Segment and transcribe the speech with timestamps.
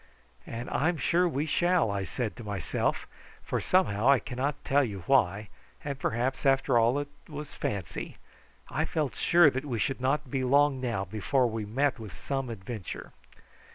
[0.47, 3.05] "And I'm sure we shall," I said to myself,
[3.43, 5.49] for somehow, I cannot tell you why
[5.85, 8.17] and perhaps after all it was fancy
[8.67, 12.49] I felt sure that we should not be long now before we met with some
[12.49, 13.11] adventure.